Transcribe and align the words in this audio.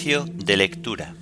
De 0.00 0.56
lectura. 0.56 1.14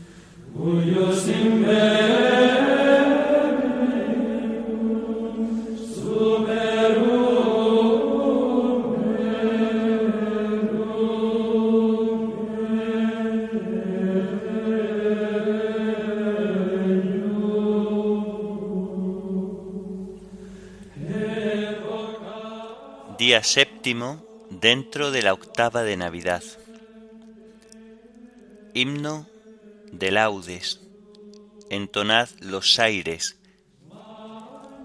Día 23.18 23.42
séptimo 23.42 24.24
dentro 24.50 25.10
de 25.10 25.22
la 25.22 25.32
octava 25.32 25.82
de 25.82 25.96
Navidad. 25.96 26.44
Himno 28.80 29.26
de 29.90 30.12
laudes. 30.12 30.78
Entonad 31.68 32.28
los 32.38 32.78
aires. 32.78 33.36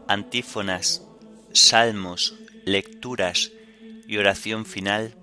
Antífonas, 0.08 1.04
salmos, 1.52 2.34
lecturas 2.66 3.52
y 4.08 4.18
oración 4.18 4.66
final 4.66 5.16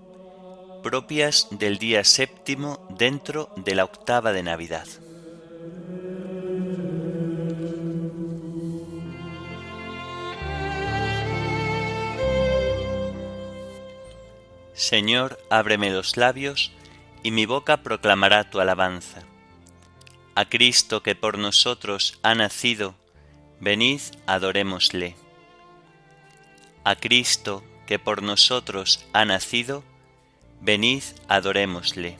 propias 0.85 1.49
del 1.51 1.79
día 1.79 2.05
séptimo 2.05 2.87
dentro 2.97 3.53
de 3.57 3.75
la 3.75 3.83
octava 3.83 4.33
de 4.33 4.45
Navidad. 4.45 4.87
Señor, 14.75 15.41
ábreme 15.51 15.91
los 15.91 16.17
labios, 16.17 16.71
y 17.23 17.31
mi 17.31 17.47
boca 17.47 17.83
proclamará 17.83 18.51
tu 18.51 18.61
alabanza. 18.61 19.23
A 20.35 20.45
Cristo 20.45 21.03
que 21.03 21.15
por 21.15 21.39
nosotros 21.39 22.19
ha 22.23 22.35
nacido, 22.35 22.95
venid, 23.61 24.01
adorémosle. 24.27 25.17
A 26.85 26.97
Cristo 26.97 27.63
que 27.87 27.99
por 27.99 28.23
nosotros 28.23 29.05
ha 29.13 29.25
nacido, 29.25 29.83
venid, 30.61 31.03
adorémosle. 31.29 32.19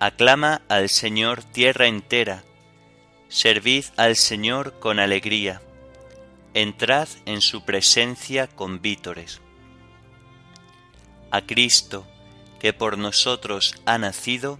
Aclama 0.00 0.62
al 0.68 0.88
Señor 0.88 1.42
tierra 1.42 1.86
entera, 1.86 2.44
servid 3.28 3.84
al 3.96 4.16
Señor 4.16 4.78
con 4.78 5.00
alegría, 5.00 5.60
entrad 6.54 7.08
en 7.26 7.40
su 7.40 7.64
presencia 7.64 8.46
con 8.46 8.80
vítores 8.80 9.40
a 11.30 11.42
Cristo, 11.42 12.06
que 12.58 12.72
por 12.72 12.98
nosotros 12.98 13.74
ha 13.86 13.98
nacido, 13.98 14.58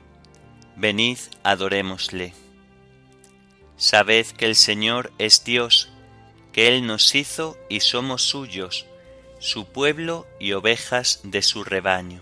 venid 0.76 1.18
adorémosle. 1.42 2.32
Sabed 3.76 4.26
que 4.26 4.46
el 4.46 4.56
Señor 4.56 5.12
es 5.18 5.44
Dios, 5.44 5.90
que 6.52 6.68
Él 6.68 6.86
nos 6.86 7.14
hizo 7.14 7.56
y 7.68 7.80
somos 7.80 8.22
suyos, 8.22 8.86
su 9.38 9.66
pueblo 9.66 10.26
y 10.40 10.52
ovejas 10.52 11.20
de 11.22 11.42
su 11.42 11.64
rebaño. 11.64 12.20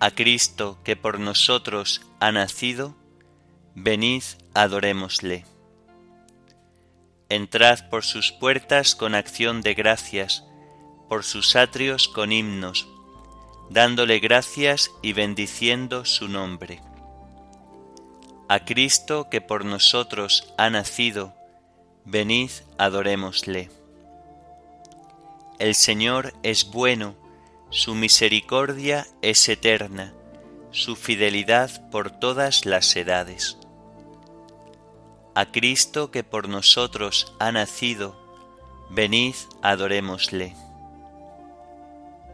A 0.00 0.10
Cristo, 0.10 0.78
que 0.84 0.96
por 0.96 1.18
nosotros 1.18 2.02
ha 2.20 2.32
nacido, 2.32 2.94
venid 3.74 4.22
adorémosle. 4.54 5.44
Entrad 7.28 7.88
por 7.90 8.04
sus 8.04 8.32
puertas 8.32 8.94
con 8.94 9.14
acción 9.14 9.60
de 9.60 9.74
gracias, 9.74 10.44
por 11.08 11.24
sus 11.24 11.56
atrios 11.56 12.08
con 12.08 12.32
himnos, 12.32 12.88
dándole 13.70 14.18
gracias 14.18 14.90
y 15.02 15.12
bendiciendo 15.12 16.04
su 16.04 16.28
nombre. 16.28 16.80
A 18.48 18.64
Cristo 18.64 19.28
que 19.30 19.40
por 19.40 19.64
nosotros 19.64 20.54
ha 20.56 20.70
nacido, 20.70 21.34
venid 22.04 22.50
adorémosle. 22.78 23.70
El 25.58 25.74
Señor 25.74 26.32
es 26.42 26.70
bueno, 26.70 27.14
su 27.70 27.94
misericordia 27.94 29.06
es 29.20 29.48
eterna, 29.48 30.14
su 30.70 30.96
fidelidad 30.96 31.90
por 31.90 32.10
todas 32.10 32.64
las 32.64 32.96
edades. 32.96 33.58
A 35.34 35.46
Cristo 35.52 36.10
que 36.10 36.24
por 36.24 36.48
nosotros 36.48 37.34
ha 37.38 37.52
nacido, 37.52 38.16
venid 38.90 39.34
adorémosle. 39.62 40.67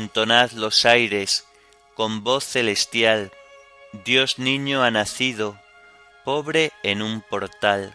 Entonad 0.00 0.52
los 0.52 0.86
aires 0.86 1.44
con 1.94 2.24
voz 2.24 2.44
celestial, 2.44 3.30
Dios 4.04 4.38
niño 4.38 4.82
ha 4.82 4.90
nacido, 4.90 5.58
pobre 6.24 6.72
en 6.82 7.02
un 7.02 7.20
portal. 7.20 7.94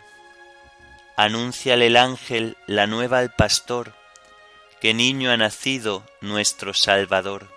Anúnciale 1.18 1.88
el 1.88 1.98
ángel 1.98 2.58
la 2.68 2.86
nueva 2.86 3.20
al 3.20 3.34
pastor, 3.34 3.94
que 4.80 4.94
niño 4.94 5.32
ha 5.32 5.38
nacido 5.38 6.04
nuestro 6.22 6.76
Salvador. 6.76 7.48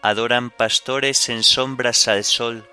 Adoran 0.00 0.50
pastores 0.50 1.28
en 1.28 1.42
sombras 1.42 2.08
al 2.08 2.24
sol, 2.24 2.66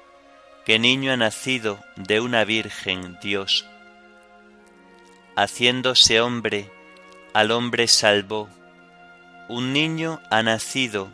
que 0.66 0.80
niño 0.80 1.12
ha 1.12 1.18
nacido 1.18 1.80
de 1.98 2.22
una 2.22 2.46
virgen 2.46 3.18
Dios. 3.22 3.66
Haciéndose 5.36 6.22
hombre, 6.22 6.72
al 7.34 7.52
hombre 7.52 7.88
salvó 7.90 8.48
un 9.50 9.74
niño 9.74 10.22
ha 10.30 10.42
nacido, 10.42 11.10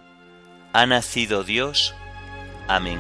ha 0.72 0.85
nacido 0.85 1.44
Dios. 1.44 1.95
Amén. 2.67 3.00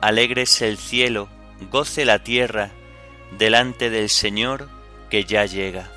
Alegres 0.00 0.60
el 0.62 0.76
cielo, 0.76 1.28
goce 1.70 2.04
la 2.04 2.22
tierra, 2.24 2.70
delante 3.38 3.90
del 3.90 4.08
Señor 4.08 4.68
que 5.10 5.24
ya 5.24 5.44
llega. 5.44 5.88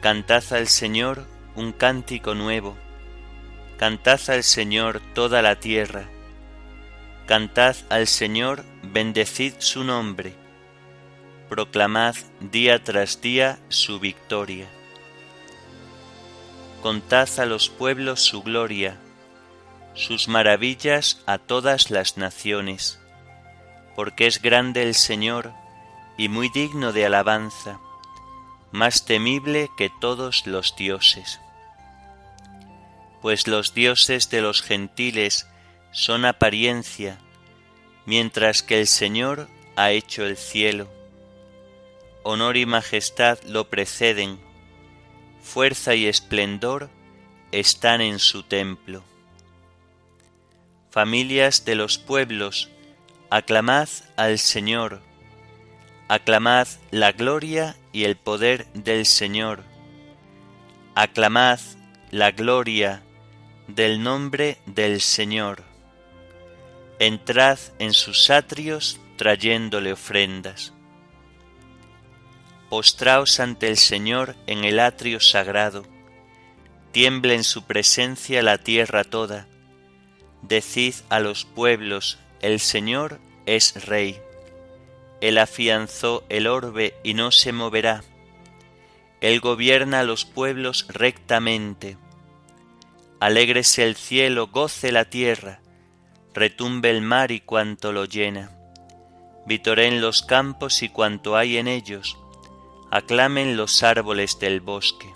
Cantad 0.00 0.44
al 0.52 0.68
Señor 0.68 1.26
un 1.54 1.72
cántico 1.72 2.34
nuevo, 2.34 2.76
cantad 3.78 4.20
al 4.28 4.42
Señor 4.42 5.00
toda 5.14 5.42
la 5.42 5.56
tierra 5.56 6.08
Cantad 7.28 7.76
al 7.90 8.06
Señor, 8.06 8.64
bendecid 8.82 9.52
su 9.58 9.84
nombre, 9.84 10.32
proclamad 11.50 12.16
día 12.40 12.82
tras 12.82 13.20
día 13.20 13.58
su 13.68 14.00
victoria. 14.00 14.66
Contad 16.80 17.28
a 17.38 17.44
los 17.44 17.68
pueblos 17.68 18.22
su 18.22 18.42
gloria, 18.42 18.96
sus 19.92 20.26
maravillas 20.26 21.22
a 21.26 21.36
todas 21.36 21.90
las 21.90 22.16
naciones, 22.16 22.98
porque 23.94 24.26
es 24.26 24.40
grande 24.40 24.82
el 24.82 24.94
Señor 24.94 25.52
y 26.16 26.30
muy 26.30 26.48
digno 26.48 26.94
de 26.94 27.04
alabanza, 27.04 27.78
más 28.72 29.04
temible 29.04 29.68
que 29.76 29.90
todos 30.00 30.46
los 30.46 30.76
dioses. 30.76 31.42
Pues 33.20 33.46
los 33.46 33.74
dioses 33.74 34.30
de 34.30 34.40
los 34.40 34.62
gentiles 34.62 35.46
son 35.92 36.24
apariencia, 36.24 37.18
mientras 38.04 38.62
que 38.62 38.80
el 38.80 38.86
Señor 38.86 39.48
ha 39.76 39.90
hecho 39.90 40.24
el 40.24 40.36
cielo. 40.36 40.88
Honor 42.22 42.56
y 42.56 42.66
majestad 42.66 43.38
lo 43.44 43.68
preceden, 43.68 44.38
fuerza 45.42 45.94
y 45.94 46.06
esplendor 46.06 46.90
están 47.52 48.00
en 48.00 48.18
su 48.18 48.42
templo. 48.42 49.02
Familias 50.90 51.64
de 51.64 51.74
los 51.74 51.96
pueblos, 51.98 52.68
aclamad 53.30 53.88
al 54.16 54.38
Señor, 54.38 55.00
aclamad 56.08 56.66
la 56.90 57.12
gloria 57.12 57.76
y 57.92 58.04
el 58.04 58.16
poder 58.16 58.66
del 58.72 59.06
Señor, 59.06 59.64
aclamad 60.94 61.60
la 62.10 62.30
gloria 62.32 63.02
del 63.68 64.02
nombre 64.02 64.58
del 64.66 65.00
Señor 65.00 65.67
entrad 66.98 67.58
en 67.78 67.92
sus 67.92 68.30
atrios 68.30 69.00
trayéndole 69.16 69.92
ofrendas. 69.92 70.72
Postraos 72.68 73.40
ante 73.40 73.68
el 73.68 73.76
Señor 73.76 74.36
en 74.46 74.64
el 74.64 74.80
atrio 74.80 75.20
sagrado, 75.20 75.84
tiembla 76.92 77.34
en 77.34 77.44
su 77.44 77.64
presencia 77.64 78.42
la 78.42 78.58
tierra 78.58 79.04
toda, 79.04 79.46
decid 80.42 80.94
a 81.08 81.20
los 81.20 81.44
pueblos, 81.44 82.18
el 82.40 82.60
Señor 82.60 83.20
es 83.46 83.86
Rey. 83.86 84.20
Él 85.20 85.38
afianzó 85.38 86.24
el 86.28 86.46
orbe 86.46 86.94
y 87.02 87.14
no 87.14 87.32
se 87.32 87.52
moverá. 87.52 88.04
Él 89.20 89.40
gobierna 89.40 90.00
a 90.00 90.04
los 90.04 90.24
pueblos 90.24 90.86
rectamente. 90.88 91.96
Alégrese 93.18 93.82
el 93.82 93.96
cielo, 93.96 94.46
goce 94.46 94.92
la 94.92 95.06
tierra, 95.06 95.60
retumbe 96.34 96.90
el 96.90 97.02
mar 97.02 97.30
y 97.30 97.40
cuanto 97.40 97.92
lo 97.92 98.04
llena. 98.04 98.50
Vitoreen 99.46 100.00
los 100.00 100.22
campos 100.22 100.82
y 100.82 100.88
cuanto 100.88 101.36
hay 101.36 101.56
en 101.56 101.68
ellos, 101.68 102.18
aclamen 102.90 103.56
los 103.56 103.82
árboles 103.82 104.38
del 104.38 104.60
bosque. 104.60 105.08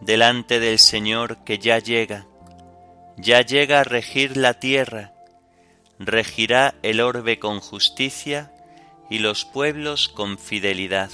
Delante 0.00 0.60
del 0.60 0.78
Señor 0.78 1.44
que 1.44 1.58
ya 1.58 1.78
llega, 1.78 2.26
ya 3.16 3.40
llega 3.42 3.80
a 3.80 3.84
regir 3.84 4.36
la 4.36 4.60
tierra, 4.60 5.12
regirá 5.98 6.74
el 6.82 7.00
orbe 7.00 7.38
con 7.38 7.60
justicia 7.60 8.52
y 9.10 9.18
los 9.18 9.44
pueblos 9.44 10.08
con 10.08 10.38
fidelidad. 10.38 11.10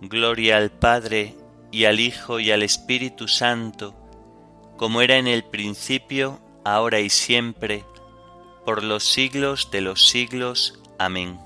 Gloria 0.00 0.56
al 0.56 0.70
Padre 0.70 1.34
y 1.70 1.84
al 1.84 2.00
Hijo 2.00 2.40
y 2.40 2.50
al 2.50 2.62
Espíritu 2.62 3.28
Santo, 3.28 3.94
como 4.76 5.00
era 5.00 5.16
en 5.16 5.26
el 5.26 5.44
principio, 5.44 6.40
ahora 6.64 7.00
y 7.00 7.10
siempre, 7.10 7.84
por 8.64 8.82
los 8.82 9.04
siglos 9.04 9.70
de 9.70 9.80
los 9.80 10.08
siglos. 10.08 10.80
Amén. 10.98 11.38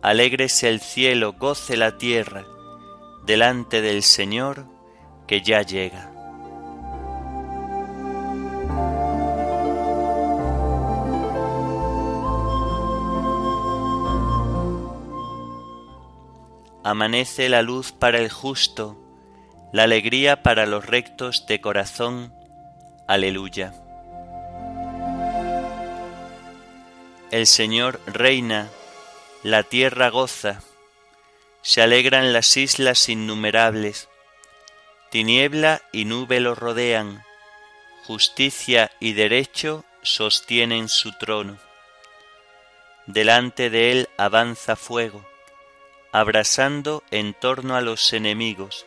Alégrese 0.00 0.68
el 0.68 0.80
cielo, 0.80 1.32
goce 1.32 1.76
la 1.76 1.98
tierra, 1.98 2.44
delante 3.26 3.82
del 3.82 4.02
Señor 4.02 4.64
que 5.26 5.42
ya 5.42 5.62
llega. 5.62 6.12
Amanece 16.84 17.50
la 17.50 17.60
luz 17.60 17.92
para 17.92 18.18
el 18.18 18.30
justo, 18.30 18.96
la 19.72 19.82
alegría 19.82 20.42
para 20.42 20.66
los 20.66 20.86
rectos 20.86 21.46
de 21.46 21.60
corazón. 21.60 22.32
Aleluya. 23.06 23.74
El 27.30 27.46
Señor 27.46 28.00
reina, 28.06 28.70
la 29.42 29.62
tierra 29.62 30.08
goza, 30.08 30.62
se 31.60 31.82
alegran 31.82 32.32
las 32.32 32.56
islas 32.56 33.10
innumerables, 33.10 34.08
tiniebla 35.10 35.82
y 35.92 36.06
nube 36.06 36.40
lo 36.40 36.54
rodean, 36.54 37.22
justicia 38.06 38.90
y 39.00 39.12
derecho 39.12 39.84
sostienen 40.02 40.88
su 40.88 41.12
trono. 41.18 41.58
Delante 43.04 43.68
de 43.68 43.92
él 43.92 44.08
avanza 44.16 44.76
fuego, 44.76 45.26
abrasando 46.12 47.02
en 47.10 47.34
torno 47.34 47.76
a 47.76 47.82
los 47.82 48.14
enemigos. 48.14 48.86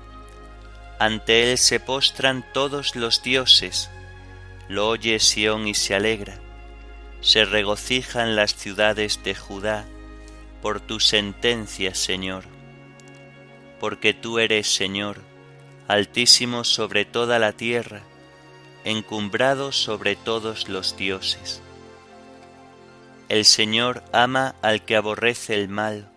Ante 1.01 1.49
él 1.49 1.57
se 1.57 1.79
postran 1.79 2.45
todos 2.53 2.95
los 2.95 3.23
dioses, 3.23 3.89
lo 4.67 4.87
oye 4.87 5.17
Sión 5.17 5.67
y 5.67 5.73
se 5.73 5.95
alegra. 5.95 6.35
Se 7.21 7.43
regocijan 7.43 8.35
las 8.35 8.53
ciudades 8.53 9.23
de 9.23 9.33
Judá 9.33 9.87
por 10.61 10.79
tu 10.79 10.99
sentencia, 10.99 11.95
Señor. 11.95 12.43
Porque 13.79 14.13
tú 14.13 14.37
eres, 14.37 14.67
Señor, 14.67 15.21
altísimo 15.87 16.63
sobre 16.63 17.03
toda 17.03 17.39
la 17.39 17.53
tierra, 17.53 18.03
encumbrado 18.83 19.71
sobre 19.71 20.15
todos 20.15 20.69
los 20.69 20.97
dioses. 20.97 21.63
El 23.27 23.45
Señor 23.45 24.03
ama 24.13 24.53
al 24.61 24.85
que 24.85 24.97
aborrece 24.97 25.55
el 25.55 25.67
mal, 25.67 26.11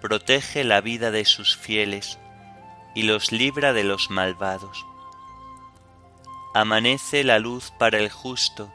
protege 0.00 0.64
la 0.64 0.80
vida 0.80 1.12
de 1.12 1.24
sus 1.24 1.56
fieles 1.56 2.18
y 2.94 3.04
los 3.04 3.32
libra 3.32 3.72
de 3.72 3.84
los 3.84 4.10
malvados. 4.10 4.84
Amanece 6.54 7.24
la 7.24 7.38
luz 7.38 7.72
para 7.78 7.98
el 7.98 8.10
justo 8.10 8.72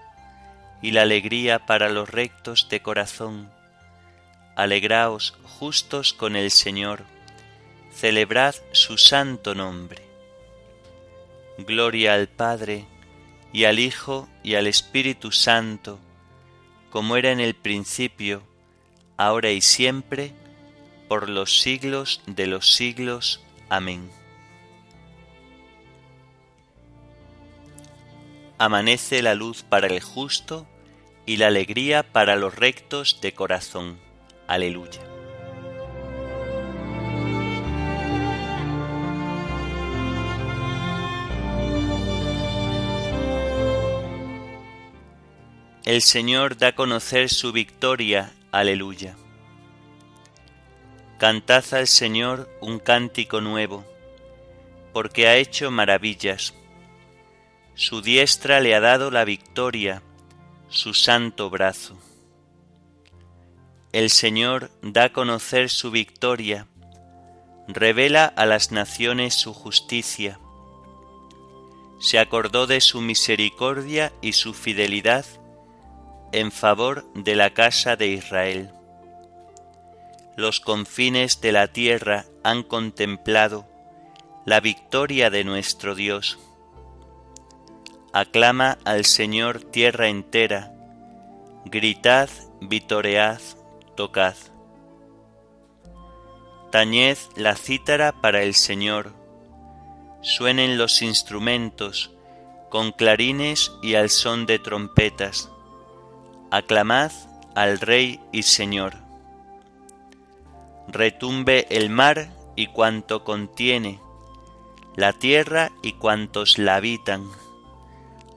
y 0.82 0.92
la 0.92 1.04
alegría 1.04 1.66
para 1.66 1.90
los 1.90 2.10
rectos 2.10 2.70
de 2.70 2.82
corazón. 2.82 3.52
Alegraos 4.56 5.38
justos 5.44 6.14
con 6.14 6.36
el 6.36 6.52
Señor, 6.52 7.04
celebrad 7.92 8.56
su 8.72 8.98
santo 8.98 9.56
nombre. 9.56 10.02
Gloria 11.60 12.14
al 12.14 12.28
Padre, 12.28 12.86
y 13.52 13.64
al 13.64 13.80
Hijo, 13.80 14.28
y 14.44 14.56
al 14.56 14.68
Espíritu 14.68 15.32
Santo, 15.32 16.00
como 16.92 17.18
era 17.18 17.32
en 17.32 17.40
el 17.40 17.56
principio, 17.56 18.44
ahora 19.18 19.52
y 19.52 19.62
siempre, 19.62 20.34
por 21.08 21.30
los 21.30 21.60
siglos 21.60 22.22
de 22.28 22.48
los 22.48 22.74
siglos. 22.74 23.42
Amén. 23.70 24.10
Amanece 28.58 29.22
la 29.22 29.36
luz 29.36 29.64
para 29.64 29.88
el 29.88 30.02
justo 30.02 30.68
y 31.26 31.38
la 31.38 31.48
alegría 31.48 32.04
para 32.04 32.36
los 32.36 32.56
rectos 32.56 33.20
de 33.22 33.34
corazón. 33.34 34.00
Aleluya. 34.48 35.02
El 45.86 46.02
Señor 46.02 46.58
da 46.58 46.68
a 46.68 46.76
conocer 46.76 47.30
su 47.30 47.54
victoria. 47.54 48.34
Aleluya. 48.52 49.16
Cantad 51.18 51.66
al 51.74 51.88
Señor 51.88 52.48
un 52.62 52.78
cántico 52.78 53.42
nuevo, 53.42 53.84
porque 54.94 55.28
ha 55.28 55.36
hecho 55.38 55.72
maravillas. 55.72 56.54
Su 57.74 58.04
diestra 58.04 58.60
le 58.60 58.76
ha 58.76 58.80
dado 58.80 59.10
la 59.10 59.26
victoria, 59.26 60.04
su 60.70 60.94
santo 60.94 61.50
brazo. 61.50 61.98
El 63.94 64.12
Señor 64.12 64.70
da 64.84 65.06
a 65.06 65.10
conocer 65.10 65.72
su 65.72 65.90
victoria, 65.90 66.68
revela 67.68 68.26
a 68.26 68.46
las 68.46 68.72
naciones 68.72 69.34
su 69.34 69.56
justicia. 69.56 70.40
Se 72.00 72.20
acordó 72.20 72.68
de 72.68 72.80
su 72.80 73.02
misericordia 73.02 74.14
y 74.22 74.34
su 74.34 74.54
fidelidad 74.54 75.26
en 76.32 76.52
favor 76.52 77.12
de 77.16 77.36
la 77.36 77.56
casa 77.56 77.96
de 77.96 78.06
Israel 78.10 78.77
los 80.38 80.60
confines 80.60 81.42
de 81.42 81.52
la 81.52 81.68
tierra 81.68 82.26
han 82.44 82.62
contemplado 82.62 83.66
la 84.46 84.60
victoria 84.60 85.32
de 85.32 85.44
nuestro 85.44 85.96
Dios. 85.96 86.38
Aclama 88.14 88.78
al 88.86 89.04
Señor 89.04 89.64
tierra 89.64 90.10
entera, 90.10 90.72
gritad, 91.66 92.30
vitoread, 92.62 93.42
tocad. 93.96 94.36
Tañed 96.72 97.18
la 97.36 97.56
cítara 97.56 98.12
para 98.12 98.44
el 98.44 98.54
Señor, 98.54 99.14
suenen 100.22 100.78
los 100.78 101.02
instrumentos 101.02 102.12
con 102.70 102.92
clarines 102.92 103.72
y 103.82 103.96
al 103.96 104.12
son 104.12 104.46
de 104.46 104.60
trompetas. 104.60 105.50
Aclamad 106.52 107.12
al 107.56 107.80
Rey 107.80 108.20
y 108.32 108.44
Señor 108.44 109.07
retumbe 110.88 111.68
el 111.70 111.90
mar 111.90 112.30
y 112.56 112.68
cuanto 112.68 113.24
contiene, 113.24 114.00
la 114.96 115.14
tierra 115.14 115.72
y 115.84 115.94
cuantos 115.94 116.58
la 116.58 116.76
habitan. 116.76 117.30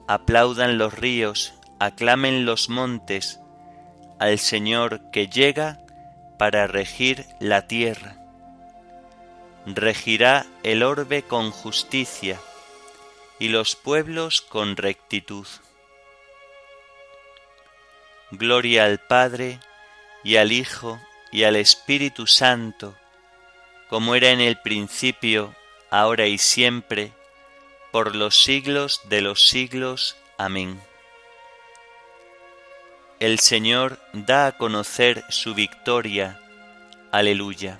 Aplaudan 0.07 0.77
los 0.77 0.93
ríos, 0.93 1.53
aclamen 1.79 2.45
los 2.45 2.69
montes, 2.69 3.39
al 4.19 4.37
Señor 4.37 5.09
que 5.11 5.27
llega 5.27 5.79
para 6.37 6.67
regir 6.67 7.25
la 7.39 7.67
tierra. 7.67 8.17
Regirá 9.65 10.45
el 10.63 10.83
orbe 10.83 11.23
con 11.23 11.51
justicia 11.51 12.39
y 13.39 13.47
los 13.49 13.75
pueblos 13.75 14.41
con 14.41 14.75
rectitud. 14.75 15.47
Gloria 18.31 18.85
al 18.85 18.99
Padre 18.99 19.59
y 20.23 20.35
al 20.35 20.51
Hijo 20.51 20.99
y 21.31 21.43
al 21.43 21.55
Espíritu 21.55 22.27
Santo, 22.27 22.95
como 23.89 24.15
era 24.15 24.29
en 24.29 24.41
el 24.41 24.57
principio, 24.57 25.55
ahora 25.89 26.27
y 26.27 26.37
siempre, 26.37 27.11
por 27.91 28.15
los 28.15 28.41
siglos 28.43 29.01
de 29.09 29.21
los 29.21 29.47
siglos. 29.47 30.15
Amén. 30.37 30.79
El 33.19 33.39
Señor 33.39 33.99
da 34.13 34.47
a 34.47 34.57
conocer 34.57 35.23
su 35.29 35.53
victoria. 35.53 36.39
Aleluya. 37.11 37.79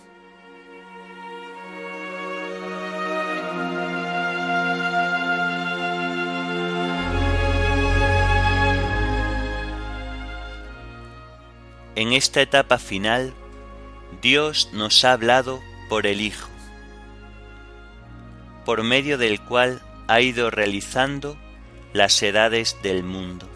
En 11.96 12.14
esta 12.14 12.42
etapa 12.42 12.78
final, 12.78 13.34
Dios 14.22 14.70
nos 14.72 15.04
ha 15.04 15.14
hablado 15.14 15.62
por 15.90 16.06
el 16.06 16.22
Hijo, 16.22 16.50
por 18.66 18.84
medio 18.84 19.18
del 19.18 19.42
cual 19.42 19.82
ha 20.08 20.22
ido 20.22 20.52
realizando 20.52 21.38
las 21.94 22.22
edades 22.22 22.78
del 22.84 23.04
mundo. 23.04 23.48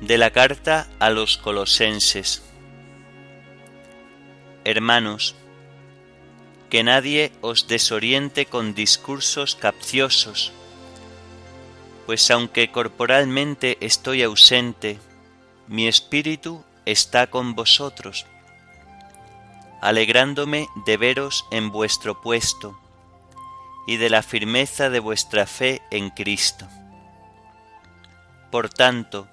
De 0.00 0.18
la 0.18 0.30
carta 0.30 0.86
a 0.98 1.10
los 1.10 1.38
colosenses 1.38 2.42
Hermanos, 4.66 5.36
que 6.74 6.82
nadie 6.82 7.30
os 7.40 7.68
desoriente 7.68 8.46
con 8.46 8.74
discursos 8.74 9.54
capciosos, 9.54 10.50
pues 12.04 12.28
aunque 12.32 12.72
corporalmente 12.72 13.78
estoy 13.80 14.24
ausente, 14.24 14.98
mi 15.68 15.86
espíritu 15.86 16.64
está 16.84 17.28
con 17.28 17.54
vosotros, 17.54 18.26
alegrándome 19.82 20.66
de 20.84 20.96
veros 20.96 21.46
en 21.52 21.70
vuestro 21.70 22.20
puesto 22.20 22.76
y 23.86 23.96
de 23.96 24.10
la 24.10 24.24
firmeza 24.24 24.90
de 24.90 24.98
vuestra 24.98 25.46
fe 25.46 25.80
en 25.92 26.10
Cristo. 26.10 26.66
Por 28.50 28.68
tanto, 28.68 29.28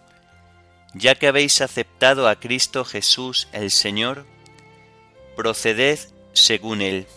ya 0.93 1.15
que 1.15 1.25
habéis 1.25 1.59
aceptado 1.61 2.27
a 2.27 2.35
Cristo 2.35 2.85
Jesús 2.85 3.47
el 3.51 3.71
Señor, 3.71 4.27
proceded 5.35 5.97
según 6.33 6.83
Él. 6.83 7.07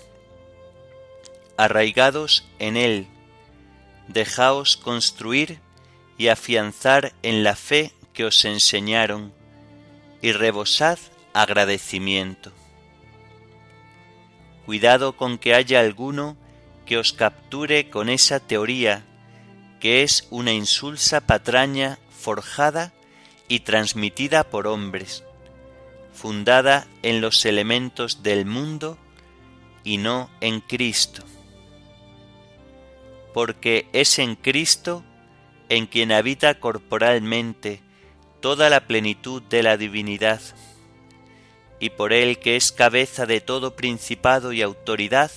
Arraigados 1.56 2.48
en 2.58 2.76
Él, 2.76 3.06
dejaos 4.08 4.76
construir 4.76 5.60
y 6.18 6.28
afianzar 6.28 7.12
en 7.22 7.44
la 7.44 7.56
fe 7.56 7.92
que 8.12 8.24
os 8.24 8.44
enseñaron 8.44 9.32
y 10.22 10.32
rebosad 10.32 10.98
agradecimiento. 11.32 12.52
Cuidado 14.64 15.16
con 15.16 15.38
que 15.38 15.54
haya 15.54 15.80
alguno 15.80 16.36
que 16.86 16.96
os 16.98 17.12
capture 17.12 17.90
con 17.90 18.08
esa 18.08 18.40
teoría 18.40 19.04
que 19.80 20.02
es 20.02 20.26
una 20.30 20.52
insulsa 20.52 21.20
patraña 21.20 21.98
forjada 22.10 22.94
y 23.48 23.60
transmitida 23.60 24.44
por 24.44 24.66
hombres, 24.66 25.24
fundada 26.14 26.86
en 27.02 27.20
los 27.20 27.44
elementos 27.44 28.22
del 28.22 28.46
mundo 28.46 28.96
y 29.82 29.98
no 29.98 30.30
en 30.40 30.60
Cristo. 30.60 31.22
Porque 33.34 33.86
es 33.92 34.18
en 34.18 34.36
Cristo 34.36 35.04
en 35.68 35.86
quien 35.86 36.12
habita 36.12 36.58
corporalmente 36.60 37.82
toda 38.40 38.70
la 38.70 38.86
plenitud 38.86 39.42
de 39.42 39.62
la 39.62 39.76
divinidad, 39.76 40.40
y 41.80 41.90
por 41.90 42.12
él 42.12 42.38
que 42.38 42.56
es 42.56 42.72
cabeza 42.72 43.26
de 43.26 43.40
todo 43.40 43.76
principado 43.76 44.52
y 44.52 44.62
autoridad, 44.62 45.30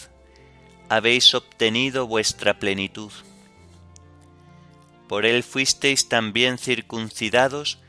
habéis 0.89 1.33
obtenido 1.33 2.07
vuestra 2.07 2.59
plenitud. 2.59 3.11
Por 5.07 5.25
él 5.25 5.43
fuisteis 5.43 6.09
también 6.09 6.57
circuncidados 6.57 7.79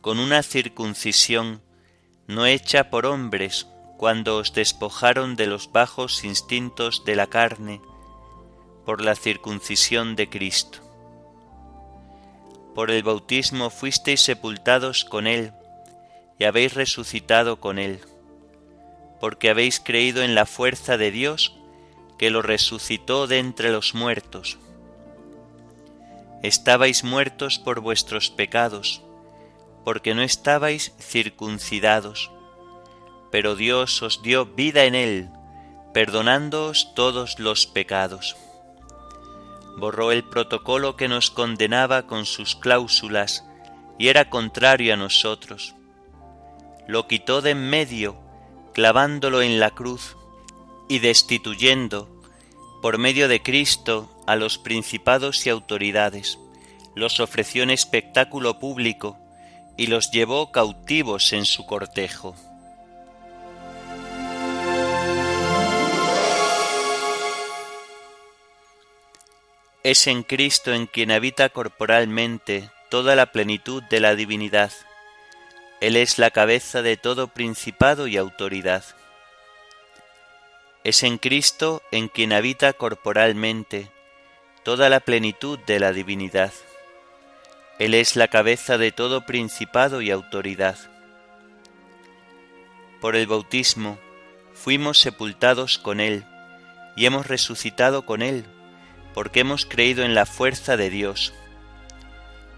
con 0.00 0.18
una 0.18 0.42
circuncisión 0.42 1.62
no 2.26 2.44
hecha 2.44 2.90
por 2.90 3.06
hombres 3.06 3.66
cuando 3.96 4.36
os 4.36 4.52
despojaron 4.52 5.36
de 5.36 5.46
los 5.46 5.72
bajos 5.72 6.24
instintos 6.24 7.04
de 7.04 7.16
la 7.16 7.28
carne 7.28 7.80
por 8.86 9.02
la 9.02 9.14
circuncisión 9.14 10.16
de 10.16 10.30
Cristo 10.30 10.86
por 12.76 12.90
el 12.90 13.02
bautismo 13.02 13.70
fuisteis 13.70 14.20
sepultados 14.20 15.06
con 15.06 15.26
Él 15.26 15.54
y 16.38 16.44
habéis 16.44 16.74
resucitado 16.74 17.58
con 17.58 17.78
Él, 17.78 18.00
porque 19.18 19.48
habéis 19.48 19.80
creído 19.80 20.22
en 20.22 20.34
la 20.34 20.44
fuerza 20.44 20.98
de 20.98 21.10
Dios 21.10 21.56
que 22.18 22.28
lo 22.28 22.42
resucitó 22.42 23.26
de 23.26 23.38
entre 23.38 23.70
los 23.70 23.94
muertos. 23.94 24.58
Estabais 26.42 27.02
muertos 27.02 27.58
por 27.58 27.80
vuestros 27.80 28.28
pecados, 28.28 29.00
porque 29.82 30.14
no 30.14 30.20
estabais 30.20 30.92
circuncidados, 31.00 32.30
pero 33.32 33.56
Dios 33.56 34.02
os 34.02 34.20
dio 34.20 34.44
vida 34.44 34.84
en 34.84 34.94
Él, 34.94 35.30
perdonándoos 35.94 36.92
todos 36.94 37.38
los 37.38 37.66
pecados 37.66 38.36
borró 39.76 40.12
el 40.12 40.24
protocolo 40.24 40.96
que 40.96 41.08
nos 41.08 41.30
condenaba 41.30 42.06
con 42.06 42.24
sus 42.24 42.56
cláusulas 42.56 43.44
y 43.98 44.08
era 44.08 44.30
contrario 44.30 44.94
a 44.94 44.96
nosotros. 44.96 45.74
Lo 46.86 47.06
quitó 47.06 47.42
de 47.42 47.50
en 47.50 47.68
medio, 47.68 48.16
clavándolo 48.72 49.42
en 49.42 49.60
la 49.60 49.70
cruz 49.70 50.16
y 50.88 51.00
destituyendo, 51.00 52.08
por 52.82 52.98
medio 52.98 53.28
de 53.28 53.42
Cristo, 53.42 54.10
a 54.26 54.36
los 54.36 54.58
principados 54.58 55.46
y 55.46 55.50
autoridades, 55.50 56.38
los 56.94 57.20
ofreció 57.20 57.62
en 57.62 57.70
espectáculo 57.70 58.58
público 58.58 59.18
y 59.76 59.88
los 59.88 60.10
llevó 60.10 60.52
cautivos 60.52 61.32
en 61.32 61.44
su 61.44 61.66
cortejo. 61.66 62.34
Es 69.86 70.08
en 70.08 70.24
Cristo 70.24 70.74
en 70.74 70.88
quien 70.88 71.12
habita 71.12 71.48
corporalmente 71.48 72.70
toda 72.88 73.14
la 73.14 73.26
plenitud 73.26 73.84
de 73.84 74.00
la 74.00 74.16
divinidad. 74.16 74.72
Él 75.80 75.96
es 75.96 76.18
la 76.18 76.32
cabeza 76.32 76.82
de 76.82 76.96
todo 76.96 77.28
principado 77.28 78.08
y 78.08 78.16
autoridad. 78.16 78.82
Es 80.82 81.04
en 81.04 81.18
Cristo 81.18 81.84
en 81.92 82.08
quien 82.08 82.32
habita 82.32 82.72
corporalmente 82.72 83.88
toda 84.64 84.88
la 84.88 84.98
plenitud 84.98 85.56
de 85.68 85.78
la 85.78 85.92
divinidad. 85.92 86.52
Él 87.78 87.94
es 87.94 88.16
la 88.16 88.26
cabeza 88.26 88.78
de 88.78 88.90
todo 88.90 89.24
principado 89.24 90.02
y 90.02 90.10
autoridad. 90.10 90.78
Por 93.00 93.14
el 93.14 93.28
bautismo 93.28 94.00
fuimos 94.52 94.98
sepultados 94.98 95.78
con 95.78 96.00
Él 96.00 96.24
y 96.96 97.06
hemos 97.06 97.28
resucitado 97.28 98.04
con 98.04 98.22
Él 98.22 98.46
porque 99.16 99.40
hemos 99.40 99.64
creído 99.64 100.04
en 100.04 100.14
la 100.14 100.26
fuerza 100.26 100.76
de 100.76 100.90
Dios. 100.90 101.32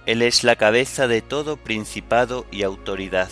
Él 0.07 0.23
es 0.23 0.43
la 0.43 0.57
cabeza 0.57 1.07
de 1.07 1.23
todo 1.23 1.57
principado 1.57 2.47
y 2.51 2.65
autoridad. 2.65 3.31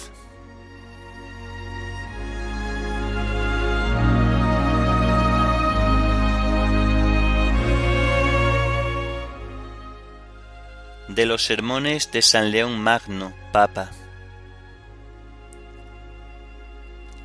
De 11.09 11.27
los 11.27 11.45
sermones 11.45 12.13
de 12.13 12.23
San 12.23 12.53
León 12.53 12.79
Magno, 12.79 13.35
Papa. 13.51 13.91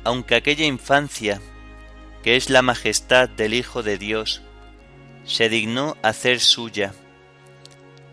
Aunque 0.02 0.34
aquella 0.34 0.64
infancia, 0.64 1.40
que 2.24 2.34
es 2.34 2.50
la 2.50 2.62
majestad 2.62 3.28
del 3.28 3.54
Hijo 3.54 3.84
de 3.84 3.98
Dios, 3.98 4.42
se 5.24 5.48
dignó 5.48 5.96
hacer 6.02 6.40
suya. 6.40 6.94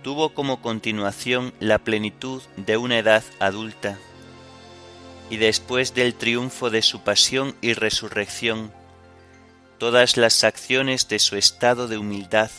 Tuvo 0.04 0.34
como 0.34 0.62
continuación 0.62 1.54
la 1.60 1.80
plenitud 1.80 2.42
de 2.56 2.78
una 2.78 2.98
edad 2.98 3.24
adulta, 3.39 3.98
y 5.30 5.38
después 5.38 5.94
del 5.94 6.16
triunfo 6.16 6.70
de 6.70 6.82
su 6.82 7.01
pasión 7.04 7.56
y 7.62 7.74
resurrección, 7.74 8.72
todas 9.78 10.18
las 10.18 10.44
acciones 10.44 11.08
de 11.08 11.20
su 11.20 11.36
estado 11.36 11.88
de 11.88 11.98
humildad, 11.98 12.50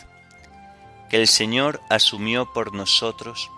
que 1.08 1.16
el 1.16 1.26
Señor 1.26 1.80
asumió 1.88 2.52
por 2.52 2.74
nosotros, 2.74 3.50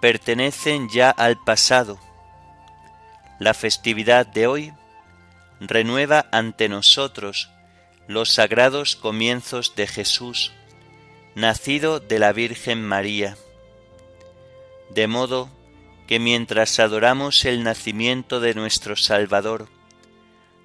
pertenecen 0.00 0.88
ya 0.88 1.10
al 1.10 1.38
pasado. 1.42 1.98
La 3.38 3.54
festividad 3.54 4.26
de 4.26 4.46
hoy 4.46 4.72
renueva 5.60 6.26
ante 6.30 6.68
nosotros 6.68 7.50
los 8.08 8.30
sagrados 8.30 8.96
comienzos 8.96 9.74
de 9.76 9.86
Jesús, 9.86 10.52
nacido 11.34 12.00
de 12.00 12.18
la 12.18 12.32
Virgen 12.32 12.82
María. 12.82 13.36
De 14.88 15.06
modo 15.06 15.50
que 16.06 16.18
mientras 16.18 16.78
adoramos 16.80 17.44
el 17.44 17.62
nacimiento 17.62 18.40
de 18.40 18.54
nuestro 18.54 18.96
Salvador, 18.96 19.68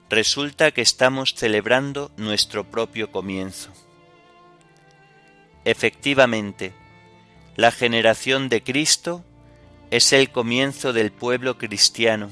resulta 0.09 0.71
que 0.71 0.81
estamos 0.81 1.35
celebrando 1.35 2.11
nuestro 2.15 2.63
propio 2.63 3.11
comienzo. 3.11 3.71
Efectivamente, 5.65 6.73
la 7.57 7.71
generación 7.71 8.47
de 8.47 8.63
Cristo 8.63 9.21
es 9.91 10.13
el 10.13 10.31
comienzo 10.31 10.93
del 10.93 11.11
pueblo 11.11 11.57
cristiano, 11.57 12.29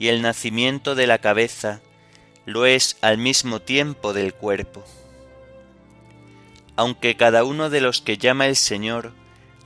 y 0.00 0.08
el 0.08 0.22
nacimiento 0.22 0.96
de 0.96 1.06
la 1.06 1.18
cabeza 1.18 1.80
lo 2.46 2.66
es 2.66 2.96
al 3.00 3.18
mismo 3.18 3.60
tiempo 3.60 4.12
del 4.12 4.34
cuerpo. 4.34 4.84
Aunque 6.76 7.16
cada 7.16 7.44
uno 7.44 7.70
de 7.70 7.80
los 7.80 8.00
que 8.00 8.18
llama 8.18 8.46
el 8.46 8.56
Señor 8.56 9.12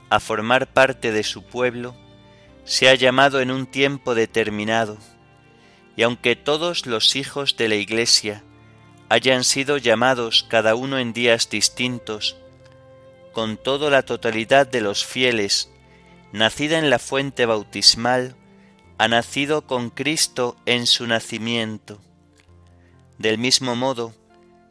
a 0.09 0.19
formar 0.19 0.73
parte 0.73 1.11
de 1.11 1.23
su 1.23 1.43
pueblo, 1.43 1.95
se 2.65 2.89
ha 2.89 2.95
llamado 2.95 3.39
en 3.39 3.49
un 3.49 3.65
tiempo 3.65 4.13
determinado, 4.13 4.97
y 5.95 6.03
aunque 6.03 6.35
todos 6.35 6.85
los 6.85 7.15
hijos 7.15 7.57
de 7.57 7.69
la 7.69 7.75
Iglesia 7.75 8.43
hayan 9.09 9.43
sido 9.43 9.77
llamados 9.77 10.45
cada 10.47 10.75
uno 10.75 10.99
en 10.99 11.13
días 11.13 11.49
distintos, 11.49 12.35
con 13.31 13.57
toda 13.57 13.89
la 13.89 14.03
totalidad 14.03 14.67
de 14.67 14.81
los 14.81 15.05
fieles, 15.05 15.71
nacida 16.33 16.77
en 16.77 16.89
la 16.89 16.99
fuente 16.99 17.45
bautismal, 17.45 18.35
ha 18.97 19.07
nacido 19.07 19.65
con 19.65 19.89
Cristo 19.89 20.57
en 20.65 20.87
su 20.87 21.07
nacimiento. 21.07 22.01
Del 23.17 23.39
mismo 23.39 23.75
modo 23.75 24.13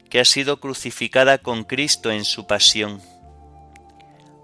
que 0.09 0.21
ha 0.21 0.25
sido 0.25 0.61
crucificada 0.61 1.37
con 1.37 1.65
Cristo 1.65 2.11
en 2.11 2.23
su 2.23 2.47
pasión, 2.47 3.01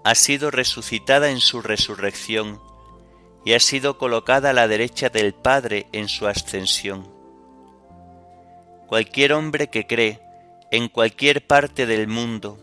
ha 0.04 0.14
sido 0.14 0.50
resucitada 0.50 1.30
en 1.30 1.40
su 1.40 1.62
resurrección 1.62 2.60
y 3.46 3.54
ha 3.54 3.60
sido 3.60 3.96
colocada 3.96 4.50
a 4.50 4.52
la 4.52 4.68
derecha 4.68 5.08
del 5.08 5.32
Padre 5.32 5.86
en 5.92 6.08
su 6.08 6.26
ascensión. 6.26 7.10
Cualquier 8.86 9.32
hombre 9.32 9.68
que 9.68 9.86
cree 9.86 10.20
en 10.70 10.88
cualquier 10.88 11.46
parte 11.46 11.86
del 11.86 12.06
mundo 12.06 12.58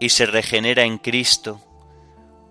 y 0.00 0.08
se 0.08 0.26
regenera 0.26 0.82
en 0.82 0.98
Cristo, 0.98 1.60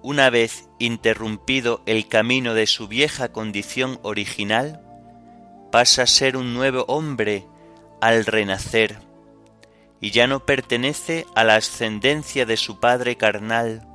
una 0.01 0.29
vez 0.29 0.69
interrumpido 0.79 1.81
el 1.85 2.07
camino 2.07 2.53
de 2.53 2.67
su 2.67 2.87
vieja 2.87 3.33
condición 3.33 3.99
original, 4.03 4.81
pasa 5.73 6.03
a 6.03 6.07
ser 6.07 6.37
un 6.37 6.53
nuevo 6.53 6.85
hombre 6.87 7.45
al 8.01 8.25
renacer, 8.25 9.00
y 10.00 10.12
ya 10.12 10.27
no 10.27 10.46
pertenece 10.46 11.25
a 11.36 11.44
la 11.44 11.55
ascendencia 11.55 12.46
de 12.46 12.57
su 12.57 12.79
padre 12.79 13.18
carnal, 13.18 13.88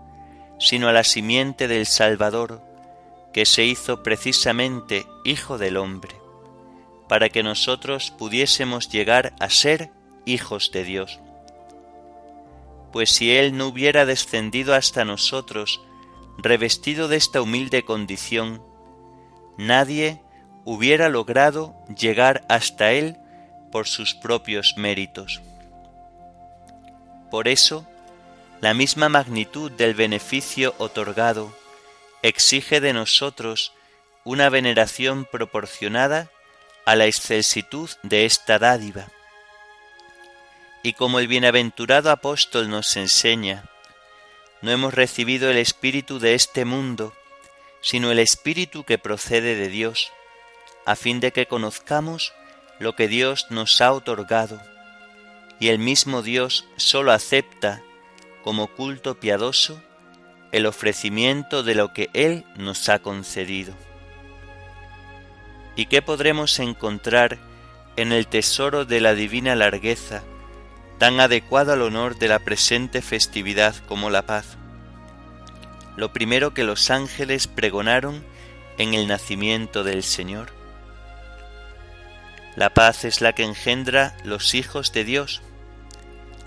sino 0.58 0.88
a 0.88 0.92
la 0.92 1.04
simiente 1.04 1.68
del 1.68 1.86
Salvador, 1.86 2.62
que 3.32 3.46
se 3.46 3.64
hizo 3.64 4.02
precisamente 4.02 5.06
Hijo 5.24 5.58
del 5.58 5.76
hombre, 5.76 6.16
para 7.08 7.28
que 7.28 7.42
nosotros 7.42 8.10
pudiésemos 8.10 8.88
llegar 8.88 9.34
a 9.40 9.48
ser 9.50 9.90
hijos 10.24 10.70
de 10.72 10.84
Dios. 10.84 11.20
Pues 12.92 13.10
si 13.10 13.32
Él 13.32 13.56
no 13.56 13.68
hubiera 13.68 14.04
descendido 14.04 14.74
hasta 14.74 15.04
nosotros, 15.04 15.80
revestido 16.38 17.08
de 17.08 17.16
esta 17.16 17.40
humilde 17.40 17.84
condición, 17.84 18.62
nadie 19.56 20.20
hubiera 20.64 21.08
logrado 21.08 21.74
llegar 21.96 22.44
hasta 22.48 22.92
Él 22.92 23.16
por 23.72 23.88
sus 23.88 24.14
propios 24.14 24.74
méritos. 24.76 25.40
Por 27.32 27.48
eso, 27.48 27.88
la 28.60 28.74
misma 28.74 29.08
magnitud 29.08 29.72
del 29.72 29.94
beneficio 29.94 30.76
otorgado 30.78 31.52
exige 32.22 32.80
de 32.80 32.92
nosotros 32.92 33.72
una 34.24 34.48
veneración 34.50 35.24
proporcionada 35.24 36.30
a 36.84 36.94
la 36.94 37.06
excelsitud 37.06 37.90
de 38.04 38.24
esta 38.24 38.60
dádiva. 38.60 39.08
Y 40.84 40.92
como 40.92 41.18
el 41.18 41.26
bienaventurado 41.26 42.10
apóstol 42.10 42.70
nos 42.70 42.96
enseña, 42.96 43.64
no 44.60 44.70
hemos 44.70 44.94
recibido 44.94 45.50
el 45.50 45.56
espíritu 45.56 46.20
de 46.20 46.34
este 46.34 46.64
mundo, 46.64 47.12
sino 47.80 48.12
el 48.12 48.20
espíritu 48.20 48.84
que 48.84 48.98
procede 48.98 49.56
de 49.56 49.68
Dios, 49.68 50.12
a 50.86 50.94
fin 50.94 51.18
de 51.18 51.32
que 51.32 51.46
conozcamos 51.46 52.32
lo 52.82 52.96
que 52.96 53.06
Dios 53.06 53.46
nos 53.48 53.80
ha 53.80 53.92
otorgado, 53.92 54.60
y 55.60 55.68
el 55.68 55.78
mismo 55.78 56.20
Dios 56.20 56.66
sólo 56.76 57.12
acepta 57.12 57.80
como 58.42 58.66
culto 58.66 59.20
piadoso 59.20 59.80
el 60.50 60.66
ofrecimiento 60.66 61.62
de 61.62 61.76
lo 61.76 61.92
que 61.92 62.10
Él 62.12 62.44
nos 62.56 62.88
ha 62.88 62.98
concedido. 62.98 63.72
¿Y 65.76 65.86
qué 65.86 66.02
podremos 66.02 66.58
encontrar 66.58 67.38
en 67.94 68.10
el 68.10 68.26
tesoro 68.26 68.84
de 68.84 69.00
la 69.00 69.14
divina 69.14 69.54
largueza, 69.54 70.24
tan 70.98 71.20
adecuado 71.20 71.72
al 71.72 71.82
honor 71.82 72.18
de 72.18 72.26
la 72.26 72.40
presente 72.40 73.00
festividad 73.00 73.76
como 73.86 74.10
la 74.10 74.26
paz? 74.26 74.56
Lo 75.96 76.12
primero 76.12 76.52
que 76.52 76.64
los 76.64 76.90
ángeles 76.90 77.46
pregonaron 77.46 78.24
en 78.76 78.94
el 78.94 79.06
nacimiento 79.06 79.84
del 79.84 80.02
Señor. 80.02 80.61
La 82.56 82.74
paz 82.74 83.04
es 83.04 83.20
la 83.20 83.34
que 83.34 83.44
engendra 83.44 84.16
los 84.24 84.54
hijos 84.54 84.92
de 84.92 85.04
Dios, 85.04 85.42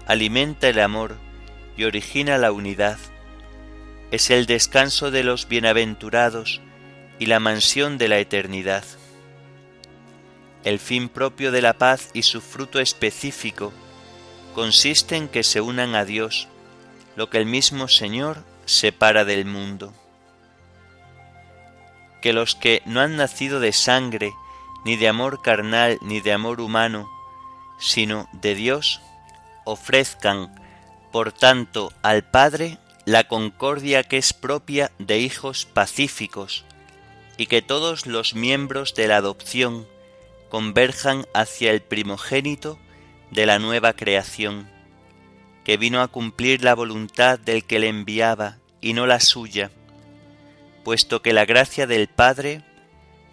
alimenta 0.05 0.69
el 0.69 0.79
amor 0.79 1.17
y 1.77 1.83
origina 1.85 2.37
la 2.37 2.51
unidad 2.51 2.97
es 4.11 4.29
el 4.29 4.45
descanso 4.45 5.11
de 5.11 5.23
los 5.23 5.47
bienaventurados 5.47 6.61
y 7.19 7.25
la 7.25 7.39
mansión 7.39 7.97
de 7.97 8.07
la 8.07 8.19
eternidad. 8.19 8.85
El 10.63 10.79
fin 10.79 11.09
propio 11.09 11.51
de 11.51 11.61
la 11.61 11.73
paz 11.73 12.11
y 12.13 12.23
su 12.23 12.39
fruto 12.39 12.79
específico 12.79 13.73
consiste 14.53 15.17
en 15.17 15.27
que 15.27 15.43
se 15.43 15.59
unan 15.59 15.95
a 15.95 16.05
Dios, 16.05 16.47
lo 17.15 17.29
que 17.29 17.39
el 17.39 17.45
mismo 17.45 17.87
Señor 17.87 18.43
separa 18.65 19.25
del 19.25 19.45
mundo. 19.45 19.93
Que 22.21 22.31
los 22.31 22.55
que 22.55 22.81
no 22.85 23.01
han 23.01 23.17
nacido 23.17 23.59
de 23.59 23.73
sangre, 23.73 24.33
ni 24.85 24.95
de 24.95 25.07
amor 25.07 25.41
carnal, 25.41 25.97
ni 26.01 26.21
de 26.21 26.31
amor 26.31 26.61
humano, 26.61 27.09
sino 27.79 28.29
de 28.31 28.55
Dios, 28.55 29.01
ofrezcan, 29.65 30.53
por 31.11 31.31
tanto, 31.31 31.91
al 32.03 32.23
Padre 32.23 32.77
la 33.03 33.25
concordia 33.25 34.03
que 34.03 34.17
es 34.17 34.31
propia 34.31 34.91
de 34.99 35.19
hijos 35.19 35.65
pacíficos, 35.65 36.65
y 37.37 37.47
que 37.47 37.61
todos 37.61 38.05
los 38.05 38.35
miembros 38.35 38.93
de 38.95 39.07
la 39.07 39.17
adopción 39.17 39.87
converjan 40.49 41.25
hacia 41.33 41.71
el 41.71 41.81
primogénito 41.81 42.79
de 43.31 43.45
la 43.45 43.59
nueva 43.59 43.93
creación, 43.93 44.69
que 45.63 45.77
vino 45.77 46.01
a 46.01 46.07
cumplir 46.07 46.63
la 46.63 46.75
voluntad 46.75 47.39
del 47.39 47.65
que 47.65 47.79
le 47.79 47.89
enviaba 47.89 48.57
y 48.81 48.93
no 48.93 49.07
la 49.07 49.19
suya, 49.19 49.71
puesto 50.83 51.23
que 51.23 51.33
la 51.33 51.45
gracia 51.45 51.87
del 51.87 52.07
Padre 52.07 52.63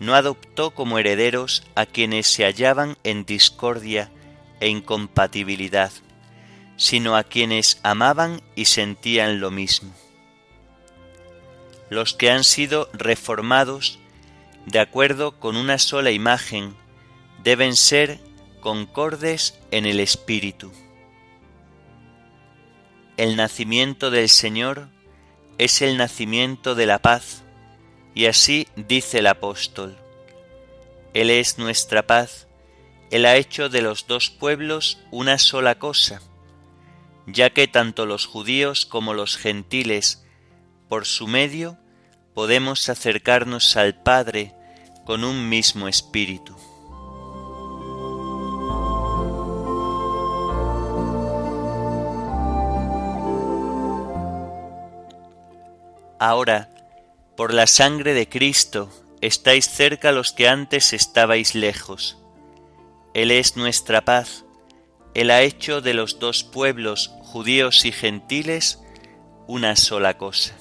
no 0.02 0.16
adoptó 0.16 0.72
como 0.72 0.98
herederos 0.98 1.62
a 1.76 1.86
quienes 1.86 2.26
se 2.26 2.44
hallaban 2.44 2.96
en 3.04 3.24
discordia 3.24 4.10
e 4.58 4.66
incompatibilidad, 4.66 5.92
sino 6.76 7.14
a 7.14 7.22
quienes 7.22 7.78
amaban 7.84 8.42
y 8.56 8.64
sentían 8.64 9.38
lo 9.38 9.52
mismo. 9.52 9.94
Los 11.88 12.14
que 12.14 12.30
han 12.32 12.42
sido 12.42 12.88
reformados 12.92 14.00
de 14.66 14.80
acuerdo 14.80 15.38
con 15.38 15.56
una 15.56 15.78
sola 15.78 16.10
imagen 16.10 16.74
deben 17.44 17.76
ser 17.76 18.18
concordes 18.60 19.56
en 19.70 19.86
el 19.86 20.00
Espíritu. 20.00 20.72
El 23.16 23.36
nacimiento 23.36 24.10
del 24.10 24.28
Señor 24.28 24.88
es 25.58 25.80
el 25.80 25.96
nacimiento 25.96 26.74
de 26.74 26.86
la 26.86 26.98
paz, 26.98 27.44
y 28.14 28.26
así 28.26 28.68
dice 28.76 29.20
el 29.20 29.26
apóstol, 29.26 29.96
Él 31.14 31.30
es 31.30 31.58
nuestra 31.58 32.06
paz, 32.06 32.46
Él 33.10 33.24
ha 33.24 33.36
hecho 33.36 33.68
de 33.68 33.82
los 33.82 34.06
dos 34.06 34.30
pueblos 34.30 34.98
una 35.10 35.38
sola 35.38 35.78
cosa, 35.78 36.20
ya 37.26 37.50
que 37.50 37.68
tanto 37.68 38.04
los 38.04 38.26
judíos 38.26 38.84
como 38.84 39.14
los 39.14 39.36
gentiles, 39.36 40.24
por 40.88 41.06
su 41.06 41.26
medio, 41.26 41.78
podemos 42.34 42.88
acercarnos 42.88 43.76
al 43.76 43.94
Padre 44.02 44.54
con 45.04 45.24
un 45.24 45.48
mismo 45.48 45.88
espíritu. 45.88 46.56
Ahora, 56.18 56.71
por 57.36 57.54
la 57.54 57.66
sangre 57.66 58.12
de 58.12 58.28
Cristo, 58.28 58.90
estáis 59.22 59.68
cerca 59.68 60.12
los 60.12 60.32
que 60.32 60.48
antes 60.48 60.92
estabais 60.92 61.54
lejos. 61.54 62.18
Él 63.14 63.30
es 63.30 63.56
nuestra 63.56 64.04
paz. 64.04 64.44
Él 65.14 65.30
ha 65.30 65.42
hecho 65.42 65.80
de 65.80 65.94
los 65.94 66.18
dos 66.18 66.44
pueblos, 66.44 67.10
judíos 67.22 67.84
y 67.84 67.92
gentiles, 67.92 68.82
una 69.46 69.76
sola 69.76 70.18
cosa. 70.18 70.54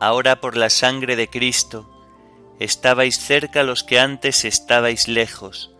Ahora 0.00 0.40
por 0.40 0.56
la 0.56 0.70
sangre 0.70 1.14
de 1.14 1.28
Cristo, 1.28 1.88
estabais 2.58 3.18
cerca 3.18 3.62
los 3.62 3.84
que 3.84 4.00
antes 4.00 4.44
estabais 4.44 5.06
lejos. 5.06 5.70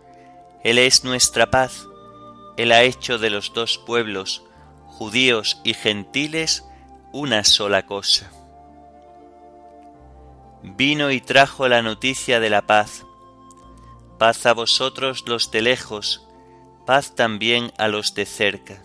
Él 0.63 0.77
es 0.77 1.03
nuestra 1.03 1.51
paz. 1.51 1.85
Él 2.55 2.71
ha 2.71 2.83
hecho 2.83 3.17
de 3.17 3.29
los 3.29 3.53
dos 3.53 3.77
pueblos, 3.77 4.43
judíos 4.85 5.59
y 5.65 5.73
gentiles, 5.73 6.63
una 7.11 7.43
sola 7.43 7.85
cosa. 7.85 8.31
Vino 10.63 11.11
y 11.11 11.19
trajo 11.19 11.67
la 11.67 11.81
noticia 11.81 12.39
de 12.39 12.49
la 12.49 12.61
paz. 12.61 13.05
Paz 14.17 14.45
a 14.45 14.53
vosotros 14.53 15.25
los 15.27 15.51
de 15.51 15.61
lejos, 15.61 16.25
paz 16.85 17.15
también 17.15 17.73
a 17.77 17.89
los 17.89 18.15
de 18.15 18.25
cerca. 18.25 18.81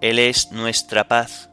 Él 0.00 0.18
es 0.18 0.50
nuestra 0.50 1.08
paz. 1.08 1.48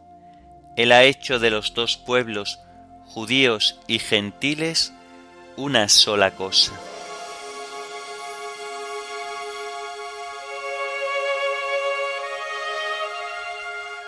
Él 0.75 0.91
ha 0.91 1.03
hecho 1.03 1.37
de 1.37 1.51
los 1.51 1.73
dos 1.73 1.97
pueblos, 1.97 2.59
judíos 3.05 3.79
y 3.87 3.99
gentiles, 3.99 4.91
una 5.55 5.87
sola 5.87 6.31
cosa. 6.31 6.73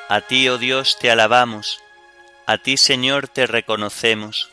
A 0.09 0.21
ti, 0.21 0.49
oh 0.49 0.57
Dios, 0.57 0.97
te 0.99 1.11
alabamos, 1.11 1.81
a 2.45 2.57
ti, 2.57 2.77
Señor, 2.77 3.27
te 3.27 3.47
reconocemos, 3.47 4.52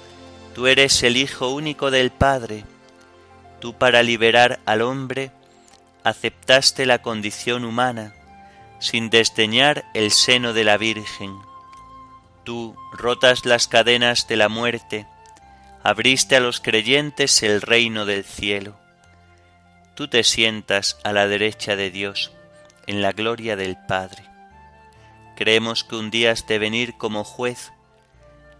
tú 0.53 0.67
eres 0.67 1.03
el 1.03 1.17
Hijo 1.17 1.49
único 1.49 1.91
del 1.91 2.11
Padre, 2.11 2.65
tú 3.59 3.73
para 3.73 4.03
liberar 4.03 4.59
al 4.65 4.81
hombre 4.81 5.31
aceptaste 6.03 6.85
la 6.85 7.01
condición 7.01 7.65
humana, 7.65 8.13
sin 8.79 9.09
desdeñar 9.09 9.85
el 9.93 10.11
seno 10.11 10.53
de 10.53 10.63
la 10.63 10.77
Virgen. 10.77 11.35
Tú 12.43 12.75
rotas 12.91 13.45
las 13.45 13.67
cadenas 13.67 14.27
de 14.27 14.35
la 14.35 14.49
muerte, 14.49 15.05
abriste 15.83 16.35
a 16.35 16.39
los 16.39 16.59
creyentes 16.59 17.43
el 17.43 17.61
reino 17.61 18.05
del 18.05 18.23
cielo. 18.23 18.75
Tú 19.95 20.07
te 20.07 20.23
sientas 20.23 20.97
a 21.03 21.11
la 21.11 21.27
derecha 21.27 21.75
de 21.75 21.91
Dios, 21.91 22.31
en 22.87 23.01
la 23.01 23.11
gloria 23.11 23.55
del 23.55 23.77
Padre. 23.87 24.23
Creemos 25.35 25.83
que 25.83 25.95
un 25.95 26.11
día 26.11 26.31
has 26.31 26.47
de 26.47 26.59
venir 26.59 26.97
como 26.97 27.23
juez. 27.23 27.71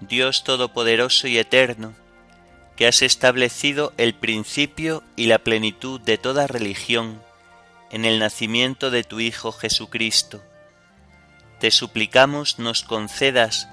Dios 0.00 0.44
Todopoderoso 0.44 1.26
y 1.26 1.38
Eterno, 1.38 1.92
que 2.76 2.86
has 2.86 3.02
establecido 3.02 3.92
el 3.96 4.14
principio 4.14 5.02
y 5.16 5.26
la 5.26 5.38
plenitud 5.38 6.00
de 6.00 6.18
toda 6.18 6.46
religión 6.46 7.20
en 7.90 8.04
el 8.04 8.18
nacimiento 8.18 8.90
de 8.90 9.02
tu 9.02 9.18
Hijo 9.18 9.50
Jesucristo, 9.50 10.40
te 11.58 11.72
suplicamos 11.72 12.58
nos 12.60 12.82
concedas 12.82 13.68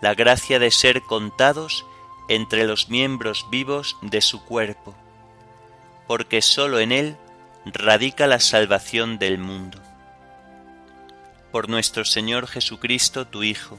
la 0.00 0.14
gracia 0.14 0.58
de 0.58 0.70
ser 0.70 1.02
contados 1.02 1.84
entre 2.28 2.64
los 2.64 2.88
miembros 2.88 3.46
vivos 3.50 3.96
de 4.02 4.20
su 4.20 4.44
cuerpo, 4.44 4.94
porque 6.06 6.40
sólo 6.42 6.78
en 6.78 6.92
él 6.92 7.16
radica 7.64 8.26
la 8.26 8.38
salvación 8.38 9.18
del 9.18 9.38
mundo. 9.38 9.80
Por 11.50 11.68
nuestro 11.68 12.04
Señor 12.04 12.46
Jesucristo, 12.46 13.26
tu 13.26 13.42
Hijo, 13.42 13.78